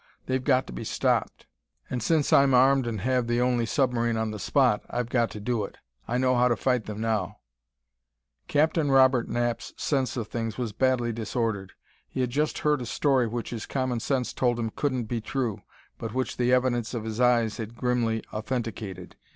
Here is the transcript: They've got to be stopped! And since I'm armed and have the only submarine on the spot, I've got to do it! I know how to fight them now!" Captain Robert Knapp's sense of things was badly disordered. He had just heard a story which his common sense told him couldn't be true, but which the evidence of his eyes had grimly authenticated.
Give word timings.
They've 0.25 0.43
got 0.43 0.65
to 0.65 0.73
be 0.73 0.83
stopped! 0.83 1.45
And 1.87 2.01
since 2.01 2.33
I'm 2.33 2.55
armed 2.55 2.87
and 2.87 3.01
have 3.01 3.27
the 3.27 3.39
only 3.39 3.67
submarine 3.67 4.17
on 4.17 4.31
the 4.31 4.39
spot, 4.39 4.81
I've 4.89 5.09
got 5.09 5.29
to 5.29 5.39
do 5.39 5.63
it! 5.63 5.77
I 6.07 6.17
know 6.17 6.33
how 6.35 6.47
to 6.47 6.55
fight 6.55 6.85
them 6.85 6.99
now!" 6.99 7.37
Captain 8.47 8.89
Robert 8.89 9.29
Knapp's 9.29 9.73
sense 9.77 10.17
of 10.17 10.27
things 10.27 10.57
was 10.57 10.73
badly 10.73 11.13
disordered. 11.13 11.73
He 12.09 12.21
had 12.21 12.31
just 12.31 12.57
heard 12.65 12.81
a 12.81 12.85
story 12.87 13.27
which 13.27 13.51
his 13.51 13.67
common 13.67 13.99
sense 13.99 14.33
told 14.33 14.57
him 14.57 14.71
couldn't 14.71 15.03
be 15.03 15.21
true, 15.21 15.61
but 15.99 16.15
which 16.15 16.37
the 16.37 16.51
evidence 16.51 16.95
of 16.95 17.03
his 17.03 17.21
eyes 17.21 17.57
had 17.57 17.75
grimly 17.75 18.23
authenticated. 18.33 19.17